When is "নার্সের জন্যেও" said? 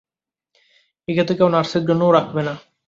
1.51-2.15